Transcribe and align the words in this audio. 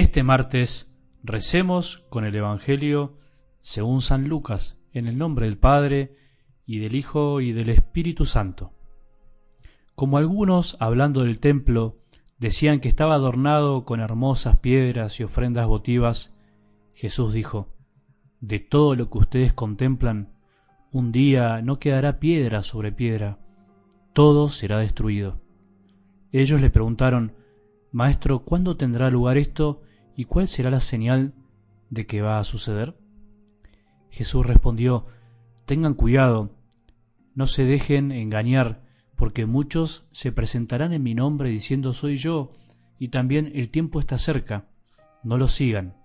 este 0.00 0.22
martes 0.22 0.90
recemos 1.22 1.98
con 2.08 2.24
el 2.24 2.34
Evangelio 2.34 3.18
según 3.60 4.00
San 4.00 4.30
Lucas, 4.30 4.78
en 4.94 5.06
el 5.06 5.18
nombre 5.18 5.44
del 5.44 5.58
Padre, 5.58 6.16
y 6.64 6.78
del 6.78 6.94
Hijo, 6.94 7.42
y 7.42 7.52
del 7.52 7.68
Espíritu 7.68 8.24
Santo. 8.24 8.72
Como 9.94 10.16
algunos, 10.16 10.78
hablando 10.80 11.24
del 11.24 11.38
templo, 11.38 11.98
decían 12.38 12.80
que 12.80 12.88
estaba 12.88 13.14
adornado 13.14 13.84
con 13.84 14.00
hermosas 14.00 14.56
piedras 14.56 15.20
y 15.20 15.24
ofrendas 15.24 15.66
votivas, 15.66 16.34
Jesús 16.94 17.34
dijo, 17.34 17.68
De 18.40 18.58
todo 18.58 18.94
lo 18.94 19.10
que 19.10 19.18
ustedes 19.18 19.52
contemplan, 19.52 20.32
un 20.92 21.12
día 21.12 21.60
no 21.60 21.78
quedará 21.78 22.18
piedra 22.18 22.62
sobre 22.62 22.90
piedra, 22.90 23.38
todo 24.14 24.48
será 24.48 24.78
destruido. 24.78 25.42
Ellos 26.32 26.62
le 26.62 26.70
preguntaron, 26.70 27.34
Maestro, 27.92 28.38
¿cuándo 28.44 28.78
tendrá 28.78 29.10
lugar 29.10 29.36
esto 29.36 29.82
y 30.16 30.24
cuál 30.24 30.48
será 30.48 30.70
la 30.70 30.80
señal 30.80 31.34
de 31.88 32.06
que 32.06 32.22
va 32.22 32.38
a 32.38 32.44
suceder? 32.44 32.96
Jesús 34.10 34.46
respondió, 34.46 35.06
Tengan 35.66 35.94
cuidado, 35.94 36.50
no 37.34 37.46
se 37.46 37.64
dejen 37.64 38.12
engañar, 38.12 38.82
porque 39.16 39.46
muchos 39.46 40.06
se 40.12 40.32
presentarán 40.32 40.92
en 40.92 41.02
mi 41.02 41.14
nombre 41.14 41.50
diciendo 41.50 41.92
soy 41.92 42.16
yo, 42.16 42.52
y 42.98 43.08
también 43.08 43.52
el 43.54 43.70
tiempo 43.70 44.00
está 44.00 44.18
cerca. 44.18 44.66
No 45.22 45.38
lo 45.38 45.48
sigan. 45.48 45.96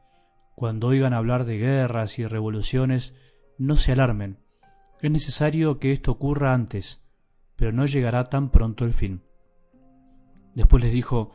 Cuando 0.55 0.87
oigan 0.87 1.13
hablar 1.13 1.45
de 1.45 1.57
guerras 1.57 2.19
y 2.19 2.25
revoluciones, 2.25 3.15
no 3.57 3.75
se 3.75 3.91
alarmen. 3.91 4.37
Es 5.01 5.11
necesario 5.11 5.79
que 5.79 5.91
esto 5.91 6.11
ocurra 6.11 6.53
antes, 6.53 7.01
pero 7.55 7.71
no 7.71 7.85
llegará 7.85 8.29
tan 8.29 8.49
pronto 8.49 8.85
el 8.85 8.93
fin. 8.93 9.21
Después 10.53 10.83
les 10.83 10.93
dijo, 10.93 11.31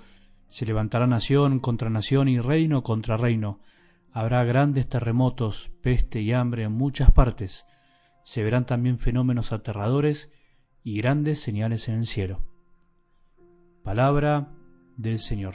se 0.50 0.66
levantará 0.66 1.06
nación 1.06 1.60
contra 1.60 1.90
nación 1.90 2.28
y 2.28 2.40
reino 2.40 2.82
contra 2.82 3.16
reino. 3.16 3.60
Habrá 4.12 4.42
grandes 4.42 4.88
terremotos, 4.88 5.70
peste 5.80 6.20
y 6.20 6.32
hambre 6.32 6.64
en 6.64 6.72
muchas 6.72 7.12
partes. 7.12 7.64
Se 8.24 8.42
verán 8.42 8.66
también 8.66 8.98
fenómenos 8.98 9.52
aterradores 9.52 10.30
y 10.82 10.98
grandes 10.98 11.40
señales 11.40 11.88
en 11.88 11.94
el 11.98 12.04
cielo. 12.04 12.42
Palabra 13.84 14.48
del 14.96 15.18
Señor. 15.18 15.54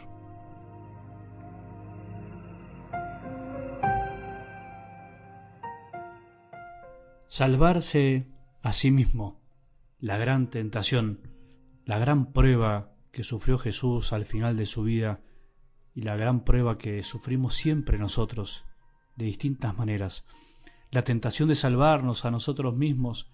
Salvarse 7.27 8.27
a 8.61 8.71
sí 8.71 8.91
mismo, 8.91 9.41
la 9.99 10.17
gran 10.17 10.49
tentación, 10.49 11.19
la 11.83 11.99
gran 11.99 12.31
prueba 12.31 12.94
que 13.15 13.23
sufrió 13.23 13.57
Jesús 13.57 14.11
al 14.11 14.25
final 14.25 14.57
de 14.57 14.65
su 14.65 14.83
vida 14.83 15.21
y 15.93 16.01
la 16.01 16.17
gran 16.17 16.43
prueba 16.43 16.77
que 16.77 17.01
sufrimos 17.01 17.55
siempre 17.55 17.97
nosotros, 17.97 18.65
de 19.15 19.23
distintas 19.23 19.77
maneras. 19.77 20.25
La 20.91 21.05
tentación 21.05 21.47
de 21.47 21.55
salvarnos 21.55 22.25
a 22.25 22.31
nosotros 22.31 22.75
mismos 22.75 23.31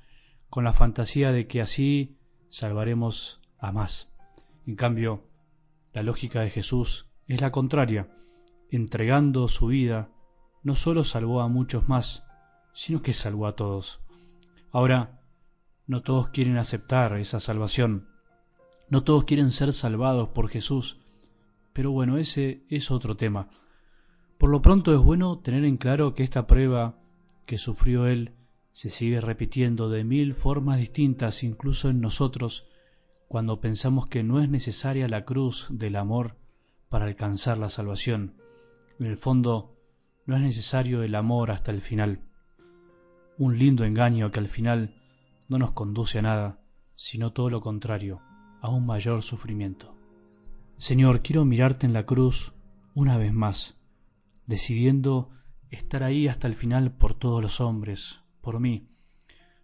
con 0.52 0.66
la 0.66 0.72
fantasía 0.72 1.32
de 1.32 1.48
que 1.48 1.62
así 1.62 2.20
salvaremos 2.50 3.42
a 3.58 3.72
más. 3.72 4.14
En 4.68 4.76
cambio, 4.76 5.24
la 5.94 6.04
lógica 6.04 6.42
de 6.42 6.52
Jesús 6.52 7.08
es 7.26 7.42
la 7.42 7.52
contraria. 7.52 8.08
Entregando 8.70 9.48
su 9.48 9.66
vida, 9.66 10.12
no 10.62 10.76
solo 10.76 11.04
salvó 11.04 11.42
a 11.42 11.48
muchos 11.48 11.90
más, 11.90 12.24
sino 12.74 13.02
que 13.02 13.14
salvó 13.14 13.48
a 13.48 13.56
todos. 13.56 14.00
Ahora, 14.72 15.24
no 15.88 16.04
todos 16.04 16.28
quieren 16.28 16.58
aceptar 16.58 17.18
esa 17.18 17.40
salvación. 17.40 18.11
No 18.92 19.04
todos 19.04 19.24
quieren 19.24 19.52
ser 19.52 19.72
salvados 19.72 20.28
por 20.30 20.50
Jesús. 20.50 20.98
Pero 21.72 21.92
bueno, 21.92 22.18
ese 22.18 22.66
es 22.68 22.92
otro 22.92 23.16
tema. 23.16 23.48
Por 24.38 24.50
lo 24.50 24.62
pronto 24.62 24.94
es 24.94 25.00
bueno 25.00 25.40
tener 25.40 25.64
en 25.64 25.78
claro 25.78 26.14
que 26.14 26.24
esta 26.24 26.46
prueba 26.46 27.00
que 27.46 27.58
sufrió 27.58 28.06
Él 28.06 28.34
se 28.74 28.90
sigue 28.90 29.22
repitiendo 29.22 29.90
de 29.90 30.04
mil 30.04 30.34
formas 30.34 30.78
distintas 30.78 31.42
incluso 31.44 31.88
en 31.88 32.02
nosotros 32.02 32.68
cuando 33.30 33.62
pensamos 33.62 34.08
que 34.08 34.24
no 34.24 34.42
es 34.42 34.50
necesaria 34.50 35.08
la 35.08 35.24
cruz 35.24 35.70
del 35.72 35.96
amor 35.96 36.36
para 36.90 37.06
alcanzar 37.06 37.58
la 37.58 37.70
salvación. 37.70 38.34
En 39.00 39.06
el 39.06 39.16
fondo, 39.16 39.74
no 40.26 40.36
es 40.36 40.42
necesario 40.42 41.02
el 41.02 41.16
amor 41.16 41.52
hasta 41.52 41.72
el 41.72 41.80
final. 41.80 42.20
Un 43.38 43.58
lindo 43.58 43.86
engaño 43.86 44.32
que 44.32 44.42
al 44.42 44.50
final 44.50 44.96
no 45.48 45.60
nos 45.60 45.72
conduce 45.72 46.20
a 46.20 46.24
nada, 46.24 46.60
sino 46.96 47.32
todo 47.32 47.50
lo 47.50 47.62
contrario, 47.62 48.22
a 48.62 48.70
un 48.70 48.86
mayor 48.86 49.24
sufrimiento. 49.24 49.94
Señor, 50.78 51.22
quiero 51.22 51.46
mirarte 51.46 51.86
en 51.86 51.94
la 51.94 52.06
cruz 52.06 52.54
una 52.94 53.18
vez 53.18 53.34
más, 53.34 53.78
decidiendo 54.46 55.30
estar 55.70 56.04
ahí 56.04 56.28
hasta 56.28 56.48
el 56.48 56.56
final 56.56 56.92
por 56.92 57.14
todos 57.14 57.42
los 57.42 57.60
hombres, 57.60 58.22
por 58.42 58.60
mí. 58.60 58.88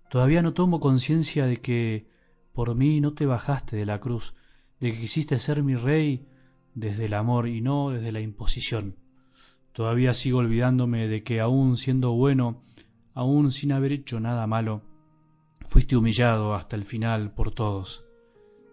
Todavía 0.09 0.41
no 0.41 0.53
tomo 0.53 0.79
conciencia 0.79 1.45
de 1.45 1.57
que 1.57 2.09
por 2.53 2.75
mí 2.75 3.01
no 3.01 3.13
te 3.13 3.25
bajaste 3.25 3.75
de 3.75 3.85
la 3.85 3.99
cruz, 3.99 4.33
de 4.79 4.93
que 4.93 5.01
quisiste 5.01 5.37
ser 5.37 5.63
mi 5.63 5.75
rey 5.75 6.27
desde 6.73 7.05
el 7.05 7.13
amor 7.13 7.47
y 7.47 7.61
no 7.61 7.89
desde 7.91 8.11
la 8.11 8.21
imposición. 8.21 8.95
Todavía 9.73 10.13
sigo 10.13 10.39
olvidándome 10.39 11.07
de 11.07 11.23
que 11.23 11.39
aun 11.39 11.75
siendo 11.75 12.13
bueno, 12.13 12.63
aun 13.13 13.51
sin 13.51 13.73
haber 13.73 13.91
hecho 13.91 14.19
nada 14.19 14.47
malo, 14.47 14.81
fuiste 15.67 15.97
humillado 15.97 16.55
hasta 16.55 16.75
el 16.75 16.85
final 16.85 17.33
por 17.33 17.51
todos. 17.51 18.06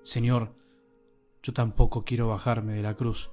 Señor, 0.04 0.54
yo 1.42 1.52
tampoco 1.52 2.04
quiero 2.04 2.28
bajarme 2.28 2.74
de 2.74 2.82
la 2.82 2.94
cruz. 2.94 3.30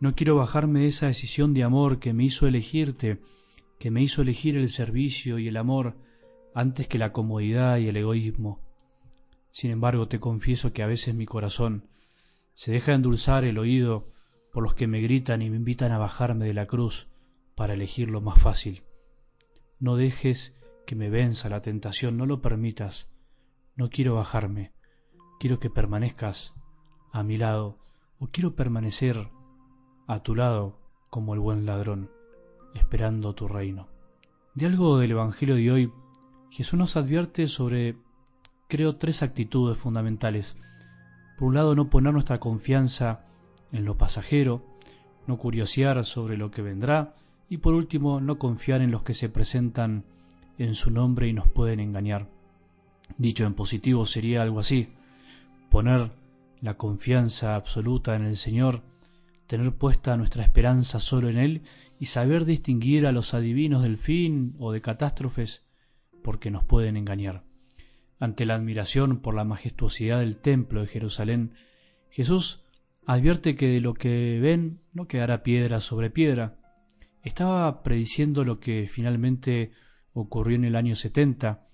No 0.00 0.14
quiero 0.14 0.36
bajarme 0.36 0.80
de 0.80 0.86
esa 0.86 1.06
decisión 1.06 1.54
de 1.54 1.64
amor 1.64 1.98
que 1.98 2.12
me 2.12 2.24
hizo 2.24 2.46
elegirte 2.46 3.20
que 3.78 3.90
me 3.90 4.02
hizo 4.02 4.22
elegir 4.22 4.56
el 4.56 4.68
servicio 4.68 5.38
y 5.38 5.48
el 5.48 5.56
amor 5.56 5.96
antes 6.54 6.86
que 6.86 6.98
la 6.98 7.12
comodidad 7.12 7.78
y 7.78 7.88
el 7.88 7.96
egoísmo. 7.96 8.60
Sin 9.50 9.70
embargo, 9.70 10.08
te 10.08 10.18
confieso 10.18 10.72
que 10.72 10.82
a 10.82 10.86
veces 10.86 11.14
mi 11.14 11.26
corazón 11.26 11.88
se 12.54 12.72
deja 12.72 12.94
endulzar 12.94 13.44
el 13.44 13.58
oído 13.58 14.08
por 14.52 14.62
los 14.62 14.74
que 14.74 14.86
me 14.86 15.00
gritan 15.00 15.42
y 15.42 15.50
me 15.50 15.56
invitan 15.56 15.92
a 15.92 15.98
bajarme 15.98 16.46
de 16.46 16.54
la 16.54 16.66
cruz 16.66 17.08
para 17.54 17.74
elegir 17.74 18.08
lo 18.08 18.20
más 18.20 18.40
fácil. 18.40 18.84
No 19.80 19.96
dejes 19.96 20.56
que 20.86 20.94
me 20.94 21.10
venza 21.10 21.48
la 21.48 21.60
tentación, 21.60 22.16
no 22.16 22.24
lo 22.24 22.40
permitas. 22.40 23.10
No 23.76 23.90
quiero 23.90 24.14
bajarme, 24.14 24.72
quiero 25.38 25.58
que 25.58 25.70
permanezcas 25.70 26.54
a 27.12 27.22
mi 27.22 27.38
lado 27.38 27.78
o 28.18 28.28
quiero 28.28 28.54
permanecer 28.54 29.28
a 30.06 30.20
tu 30.20 30.34
lado 30.34 30.78
como 31.10 31.34
el 31.34 31.40
buen 31.40 31.66
ladrón 31.66 32.10
esperando 32.74 33.34
tu 33.34 33.48
reino. 33.48 33.88
De 34.54 34.66
algo 34.66 34.98
del 34.98 35.12
Evangelio 35.12 35.54
de 35.54 35.70
hoy, 35.70 35.92
Jesús 36.50 36.78
nos 36.78 36.96
advierte 36.96 37.46
sobre, 37.46 37.96
creo, 38.68 38.96
tres 38.96 39.22
actitudes 39.22 39.78
fundamentales. 39.78 40.56
Por 41.38 41.48
un 41.48 41.54
lado, 41.54 41.74
no 41.74 41.90
poner 41.90 42.12
nuestra 42.12 42.38
confianza 42.38 43.24
en 43.72 43.84
lo 43.84 43.96
pasajero, 43.96 44.62
no 45.26 45.38
curiosear 45.38 46.04
sobre 46.04 46.36
lo 46.36 46.50
que 46.50 46.62
vendrá, 46.62 47.14
y 47.48 47.58
por 47.58 47.74
último, 47.74 48.20
no 48.20 48.38
confiar 48.38 48.80
en 48.80 48.90
los 48.90 49.02
que 49.02 49.14
se 49.14 49.28
presentan 49.28 50.04
en 50.58 50.74
su 50.74 50.90
nombre 50.90 51.28
y 51.28 51.32
nos 51.32 51.48
pueden 51.48 51.80
engañar. 51.80 52.28
Dicho 53.18 53.44
en 53.44 53.54
positivo 53.54 54.06
sería 54.06 54.42
algo 54.42 54.60
así, 54.60 54.88
poner 55.74 56.12
la 56.60 56.74
confianza 56.74 57.56
absoluta 57.56 58.14
en 58.14 58.22
el 58.22 58.36
Señor 58.36 58.84
tener 59.48 59.72
puesta 59.72 60.16
nuestra 60.16 60.44
esperanza 60.44 61.00
solo 61.00 61.28
en 61.28 61.36
Él 61.36 61.62
y 61.98 62.04
saber 62.04 62.44
distinguir 62.44 63.08
a 63.08 63.10
los 63.10 63.34
adivinos 63.34 63.82
del 63.82 63.98
fin 63.98 64.54
o 64.60 64.70
de 64.70 64.80
catástrofes 64.80 65.66
porque 66.22 66.52
nos 66.52 66.64
pueden 66.64 66.96
engañar. 66.96 67.42
Ante 68.20 68.46
la 68.46 68.54
admiración 68.54 69.18
por 69.18 69.34
la 69.34 69.42
majestuosidad 69.42 70.20
del 70.20 70.36
templo 70.36 70.80
de 70.80 70.86
Jerusalén, 70.86 71.54
Jesús 72.08 72.62
advierte 73.04 73.56
que 73.56 73.66
de 73.66 73.80
lo 73.80 73.94
que 73.94 74.38
ven 74.40 74.78
no 74.92 75.08
quedará 75.08 75.42
piedra 75.42 75.80
sobre 75.80 76.08
piedra. 76.08 76.54
Estaba 77.20 77.82
prediciendo 77.82 78.44
lo 78.44 78.60
que 78.60 78.88
finalmente 78.88 79.72
ocurrió 80.12 80.54
en 80.54 80.66
el 80.66 80.76
año 80.76 80.94
70, 80.94 81.66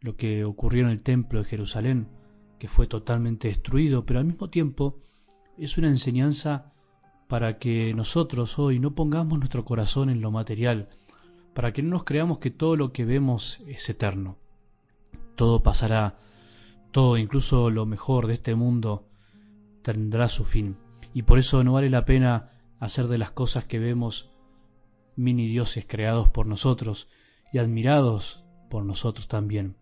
lo 0.00 0.14
que 0.14 0.44
ocurrió 0.44 0.84
en 0.84 0.90
el 0.90 1.02
templo 1.02 1.38
de 1.38 1.46
Jerusalén, 1.46 2.08
que 2.64 2.68
fue 2.68 2.86
totalmente 2.86 3.48
destruido, 3.48 4.06
pero 4.06 4.20
al 4.20 4.24
mismo 4.24 4.48
tiempo 4.48 4.96
es 5.58 5.76
una 5.76 5.88
enseñanza 5.88 6.72
para 7.28 7.58
que 7.58 7.92
nosotros 7.92 8.58
hoy 8.58 8.78
no 8.78 8.94
pongamos 8.94 9.38
nuestro 9.38 9.66
corazón 9.66 10.08
en 10.08 10.22
lo 10.22 10.30
material, 10.30 10.88
para 11.52 11.74
que 11.74 11.82
no 11.82 11.90
nos 11.90 12.04
creamos 12.04 12.38
que 12.38 12.50
todo 12.50 12.74
lo 12.76 12.90
que 12.90 13.04
vemos 13.04 13.60
es 13.66 13.86
eterno. 13.90 14.38
Todo 15.36 15.62
pasará, 15.62 16.18
todo, 16.90 17.18
incluso 17.18 17.68
lo 17.68 17.84
mejor 17.84 18.28
de 18.28 18.32
este 18.32 18.54
mundo, 18.54 19.10
tendrá 19.82 20.28
su 20.28 20.46
fin, 20.46 20.78
y 21.12 21.20
por 21.20 21.38
eso 21.38 21.62
no 21.64 21.74
vale 21.74 21.90
la 21.90 22.06
pena 22.06 22.50
hacer 22.80 23.08
de 23.08 23.18
las 23.18 23.30
cosas 23.30 23.66
que 23.66 23.78
vemos 23.78 24.30
mini 25.16 25.48
dioses 25.48 25.84
creados 25.86 26.30
por 26.30 26.46
nosotros 26.46 27.10
y 27.52 27.58
admirados 27.58 28.42
por 28.70 28.86
nosotros 28.86 29.28
también. 29.28 29.76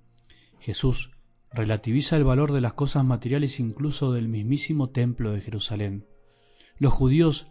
Jesús 0.58 1.12
relativiza 1.54 2.16
el 2.16 2.24
valor 2.24 2.52
de 2.52 2.60
las 2.60 2.72
cosas 2.74 3.04
materiales 3.04 3.60
incluso 3.60 4.12
del 4.12 4.28
mismísimo 4.28 4.90
templo 4.90 5.32
de 5.32 5.40
Jerusalén. 5.40 6.06
Los 6.78 6.92
judíos 6.92 7.48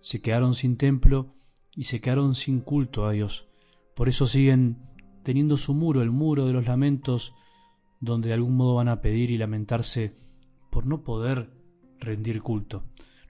se 0.00 0.20
quedaron 0.20 0.54
sin 0.54 0.76
templo 0.76 1.34
y 1.74 1.84
se 1.84 2.00
quedaron 2.00 2.34
sin 2.34 2.60
culto 2.60 3.06
a 3.06 3.12
Dios. 3.12 3.48
Por 3.94 4.08
eso 4.08 4.26
siguen 4.26 4.78
teniendo 5.22 5.56
su 5.56 5.74
muro, 5.74 6.02
el 6.02 6.10
muro 6.10 6.46
de 6.46 6.52
los 6.52 6.66
lamentos, 6.66 7.34
donde 8.00 8.28
de 8.28 8.34
algún 8.34 8.56
modo 8.56 8.74
van 8.74 8.88
a 8.88 9.00
pedir 9.00 9.30
y 9.30 9.38
lamentarse 9.38 10.14
por 10.70 10.86
no 10.86 11.02
poder 11.02 11.50
rendir 12.00 12.42
culto. 12.42 12.84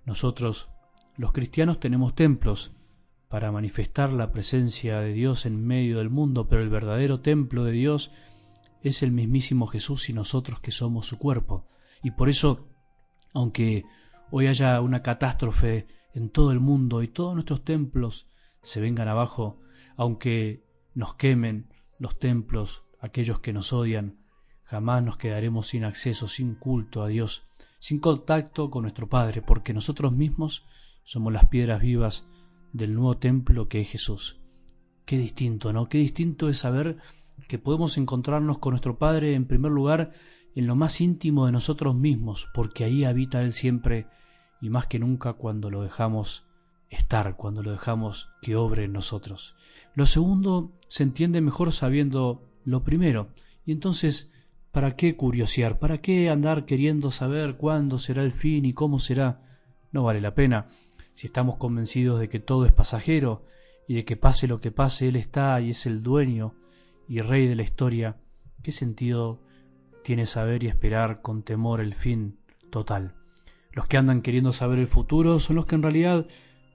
Nosotros, 0.04 0.68
los 1.16 1.32
cristianos, 1.32 1.78
tenemos 1.78 2.14
templos 2.14 2.72
para 3.28 3.52
manifestar 3.52 4.12
la 4.12 4.32
presencia 4.32 5.00
de 5.00 5.12
Dios 5.12 5.46
en 5.46 5.64
medio 5.64 5.98
del 5.98 6.10
mundo, 6.10 6.48
pero 6.48 6.62
el 6.62 6.68
verdadero 6.68 7.20
templo 7.20 7.64
de 7.64 7.72
Dios 7.72 8.10
es 8.84 9.02
el 9.02 9.10
mismísimo 9.12 9.66
Jesús 9.66 10.10
y 10.10 10.12
nosotros 10.12 10.60
que 10.60 10.70
somos 10.70 11.06
su 11.06 11.18
cuerpo. 11.18 11.66
Y 12.02 12.10
por 12.12 12.28
eso, 12.28 12.68
aunque 13.32 13.84
hoy 14.30 14.46
haya 14.46 14.80
una 14.82 15.02
catástrofe 15.02 15.86
en 16.12 16.28
todo 16.28 16.52
el 16.52 16.60
mundo 16.60 17.02
y 17.02 17.08
todos 17.08 17.34
nuestros 17.34 17.64
templos 17.64 18.28
se 18.62 18.82
vengan 18.82 19.08
abajo, 19.08 19.58
aunque 19.96 20.62
nos 20.94 21.14
quemen 21.14 21.72
los 21.98 22.18
templos, 22.18 22.84
aquellos 23.00 23.40
que 23.40 23.54
nos 23.54 23.72
odian, 23.72 24.18
jamás 24.64 25.02
nos 25.02 25.16
quedaremos 25.16 25.68
sin 25.68 25.84
acceso, 25.84 26.28
sin 26.28 26.54
culto 26.54 27.02
a 27.02 27.08
Dios, 27.08 27.42
sin 27.78 28.00
contacto 28.00 28.70
con 28.70 28.82
nuestro 28.82 29.08
Padre, 29.08 29.40
porque 29.40 29.72
nosotros 29.72 30.12
mismos 30.12 30.66
somos 31.02 31.32
las 31.32 31.48
piedras 31.48 31.80
vivas 31.80 32.26
del 32.74 32.94
nuevo 32.94 33.16
templo 33.16 33.66
que 33.66 33.80
es 33.80 33.90
Jesús. 33.90 34.40
Qué 35.06 35.16
distinto, 35.16 35.72
¿no? 35.72 35.88
Qué 35.88 35.98
distinto 35.98 36.50
es 36.50 36.58
saber 36.58 36.98
que 37.48 37.58
podemos 37.58 37.98
encontrarnos 37.98 38.58
con 38.58 38.72
nuestro 38.72 38.98
Padre 38.98 39.34
en 39.34 39.46
primer 39.46 39.72
lugar 39.72 40.12
en 40.54 40.66
lo 40.66 40.76
más 40.76 41.00
íntimo 41.00 41.46
de 41.46 41.52
nosotros 41.52 41.94
mismos, 41.94 42.48
porque 42.54 42.84
ahí 42.84 43.04
habita 43.04 43.42
Él 43.42 43.52
siempre 43.52 44.06
y 44.60 44.70
más 44.70 44.86
que 44.86 44.98
nunca 44.98 45.34
cuando 45.34 45.70
lo 45.70 45.82
dejamos 45.82 46.46
estar, 46.90 47.36
cuando 47.36 47.62
lo 47.62 47.72
dejamos 47.72 48.30
que 48.40 48.56
obre 48.56 48.84
en 48.84 48.92
nosotros. 48.92 49.56
Lo 49.94 50.06
segundo 50.06 50.72
se 50.88 51.02
entiende 51.02 51.40
mejor 51.40 51.72
sabiendo 51.72 52.42
lo 52.64 52.82
primero, 52.82 53.28
y 53.66 53.72
entonces, 53.72 54.30
¿para 54.72 54.96
qué 54.96 55.16
curiosear? 55.16 55.78
¿Para 55.78 56.00
qué 56.00 56.30
andar 56.30 56.66
queriendo 56.66 57.10
saber 57.10 57.56
cuándo 57.56 57.98
será 57.98 58.22
el 58.22 58.32
fin 58.32 58.64
y 58.64 58.74
cómo 58.74 58.98
será? 58.98 59.40
No 59.92 60.04
vale 60.04 60.20
la 60.20 60.34
pena. 60.34 60.68
Si 61.14 61.26
estamos 61.26 61.56
convencidos 61.56 62.20
de 62.20 62.28
que 62.28 62.40
todo 62.40 62.66
es 62.66 62.72
pasajero 62.72 63.44
y 63.86 63.94
de 63.94 64.04
que 64.04 64.16
pase 64.16 64.48
lo 64.48 64.58
que 64.60 64.70
pase, 64.70 65.08
Él 65.08 65.16
está 65.16 65.60
y 65.60 65.70
es 65.70 65.86
el 65.86 66.02
dueño 66.02 66.54
y 67.08 67.20
rey 67.20 67.46
de 67.46 67.54
la 67.54 67.62
historia, 67.62 68.16
¿qué 68.62 68.72
sentido 68.72 69.40
tiene 70.02 70.26
saber 70.26 70.64
y 70.64 70.68
esperar 70.68 71.22
con 71.22 71.42
temor 71.42 71.80
el 71.80 71.94
fin 71.94 72.38
total? 72.70 73.14
Los 73.72 73.86
que 73.86 73.96
andan 73.96 74.22
queriendo 74.22 74.52
saber 74.52 74.78
el 74.78 74.86
futuro 74.86 75.38
son 75.38 75.56
los 75.56 75.66
que 75.66 75.74
en 75.74 75.82
realidad 75.82 76.26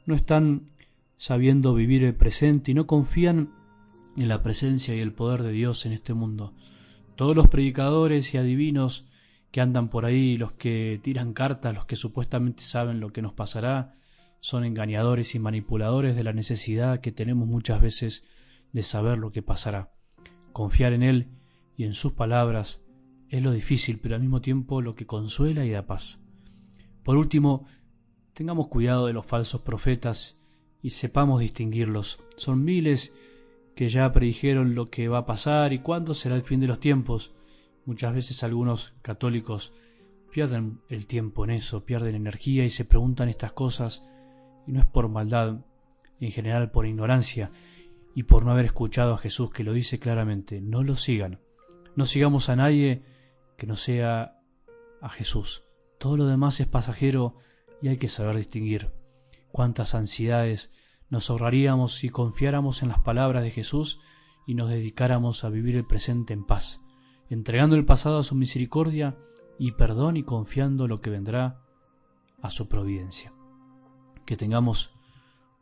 no 0.05 0.15
están 0.15 0.69
sabiendo 1.17 1.73
vivir 1.73 2.03
el 2.03 2.15
presente 2.15 2.71
y 2.71 2.73
no 2.73 2.87
confían 2.87 3.53
en 4.17 4.27
la 4.27 4.43
presencia 4.43 4.95
y 4.95 4.99
el 4.99 5.13
poder 5.13 5.43
de 5.43 5.51
Dios 5.51 5.85
en 5.85 5.93
este 5.93 6.13
mundo. 6.13 6.53
Todos 7.15 7.35
los 7.35 7.47
predicadores 7.47 8.33
y 8.33 8.37
adivinos 8.37 9.05
que 9.51 9.61
andan 9.61 9.89
por 9.89 10.05
ahí, 10.05 10.37
los 10.37 10.51
que 10.53 10.99
tiran 11.01 11.33
cartas, 11.33 11.73
los 11.73 11.85
que 11.85 11.95
supuestamente 11.95 12.63
saben 12.63 12.99
lo 12.99 13.11
que 13.11 13.21
nos 13.21 13.33
pasará, 13.33 13.95
son 14.41 14.63
engañadores 14.63 15.35
y 15.35 15.39
manipuladores 15.39 16.15
de 16.15 16.23
la 16.23 16.33
necesidad 16.33 17.01
que 17.01 17.11
tenemos 17.11 17.47
muchas 17.47 17.81
veces 17.81 18.25
de 18.71 18.83
saber 18.83 19.17
lo 19.17 19.31
que 19.31 19.41
pasará. 19.41 19.91
Confiar 20.53 20.93
en 20.93 21.03
Él 21.03 21.27
y 21.77 21.85
en 21.85 21.93
sus 21.93 22.13
palabras 22.13 22.81
es 23.29 23.43
lo 23.43 23.51
difícil, 23.51 23.99
pero 24.01 24.15
al 24.15 24.21
mismo 24.21 24.41
tiempo 24.41 24.81
lo 24.81 24.95
que 24.95 25.05
consuela 25.05 25.65
y 25.65 25.69
da 25.69 25.85
paz. 25.85 26.19
Por 27.03 27.17
último, 27.17 27.67
tengamos 28.33 28.67
cuidado 28.67 29.07
de 29.07 29.13
los 29.13 29.25
falsos 29.25 29.61
profetas 29.61 30.37
y 30.81 30.91
sepamos 30.91 31.39
distinguirlos. 31.39 32.19
Son 32.35 32.63
miles 32.63 33.13
que 33.75 33.89
ya 33.89 34.11
predijeron 34.11 34.75
lo 34.75 34.87
que 34.87 35.07
va 35.07 35.19
a 35.19 35.25
pasar 35.25 35.73
y 35.73 35.79
cuándo 35.79 36.13
será 36.13 36.35
el 36.35 36.41
fin 36.41 36.59
de 36.59 36.67
los 36.67 36.79
tiempos. 36.79 37.33
Muchas 37.85 38.13
veces 38.13 38.43
algunos 38.43 38.93
católicos 39.01 39.71
pierden 40.31 40.81
el 40.89 41.05
tiempo 41.05 41.43
en 41.43 41.51
eso, 41.51 41.85
pierden 41.85 42.15
energía 42.15 42.65
y 42.65 42.69
se 42.69 42.85
preguntan 42.85 43.29
estas 43.29 43.53
cosas 43.53 44.03
y 44.67 44.71
no 44.71 44.79
es 44.79 44.85
por 44.85 45.07
maldad, 45.07 45.59
en 46.19 46.31
general 46.31 46.71
por 46.71 46.85
ignorancia 46.85 47.51
y 48.15 48.23
por 48.23 48.45
no 48.45 48.51
haber 48.51 48.65
escuchado 48.65 49.13
a 49.13 49.17
Jesús 49.17 49.51
que 49.51 49.63
lo 49.63 49.73
dice 49.73 49.99
claramente, 49.99 50.61
no 50.61 50.83
lo 50.83 50.95
sigan, 50.95 51.39
no 51.95 52.05
sigamos 52.05 52.49
a 52.49 52.55
nadie 52.55 53.03
que 53.57 53.67
no 53.67 53.75
sea 53.75 54.39
a 55.01 55.09
Jesús. 55.09 55.63
Todo 55.99 56.17
lo 56.17 56.25
demás 56.25 56.59
es 56.59 56.67
pasajero 56.67 57.35
y 57.81 57.89
hay 57.89 57.97
que 57.97 58.07
saber 58.07 58.37
distinguir. 58.37 58.89
Cuántas 59.51 59.95
ansiedades 59.95 60.71
nos 61.09 61.29
ahorraríamos 61.29 61.95
si 61.95 62.09
confiáramos 62.09 62.83
en 62.83 62.89
las 62.89 62.99
palabras 62.99 63.43
de 63.43 63.51
Jesús 63.51 63.99
y 64.45 64.53
nos 64.55 64.69
dedicáramos 64.69 65.43
a 65.43 65.49
vivir 65.49 65.75
el 65.75 65.85
presente 65.85 66.33
en 66.33 66.45
paz, 66.45 66.79
entregando 67.29 67.75
el 67.75 67.85
pasado 67.85 68.19
a 68.19 68.23
su 68.23 68.35
misericordia 68.35 69.17
y 69.57 69.73
perdón 69.73 70.17
y 70.17 70.23
confiando 70.23 70.87
lo 70.87 71.01
que 71.01 71.09
vendrá 71.09 71.61
a 72.41 72.49
su 72.49 72.67
providencia. 72.67 73.33
Que 74.25 74.37
tengamos 74.37 74.91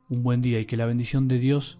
un 0.10 0.24
buen 0.24 0.42
día 0.42 0.60
y 0.60 0.66
que 0.66 0.78
la 0.78 0.86
bendición 0.86 1.28
de 1.28 1.40
Dios, 1.40 1.80